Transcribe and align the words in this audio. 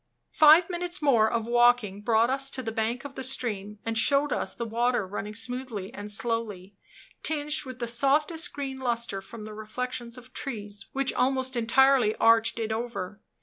Five 0.33 0.67
minutes 0.67 0.99
more 0.99 1.29
of 1.31 1.45
walking 1.45 2.01
brought 2.01 2.31
us 2.31 2.49
to 2.49 2.63
the 2.63 2.71
bank 2.71 3.05
of 3.05 3.13
the 3.13 3.23
stream, 3.23 3.77
and 3.85 3.95
showed 3.95 4.33
us 4.33 4.55
the 4.55 4.65
water 4.65 5.05
running 5.05 5.35
smoothly 5.35 5.93
and 5.93 6.09
slowly, 6.09 6.75
tinged 7.21 7.65
with 7.65 7.77
the 7.77 7.85
softest 7.85 8.51
green 8.51 8.79
luster 8.79 9.21
from 9.21 9.45
the 9.45 9.53
reflections 9.53 10.17
of 10.17 10.33
trees 10.33 10.87
which 10.91 11.13
almost 11.13 11.55
entirely 11.55 12.15
arched 12.15 12.57
it 12.57 12.71
over. 12.71 13.21